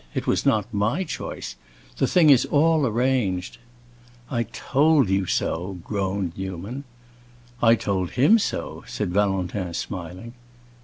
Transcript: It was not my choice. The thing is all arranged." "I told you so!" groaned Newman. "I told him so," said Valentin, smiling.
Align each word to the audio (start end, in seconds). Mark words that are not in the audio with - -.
It 0.15 0.25
was 0.25 0.47
not 0.47 0.73
my 0.73 1.03
choice. 1.03 1.55
The 1.97 2.07
thing 2.07 2.31
is 2.31 2.45
all 2.45 2.87
arranged." 2.87 3.59
"I 4.31 4.41
told 4.41 5.11
you 5.11 5.27
so!" 5.27 5.77
groaned 5.83 6.31
Newman. 6.35 6.85
"I 7.61 7.75
told 7.75 8.09
him 8.17 8.39
so," 8.39 8.83
said 8.87 9.11
Valentin, 9.13 9.75
smiling. 9.75 10.33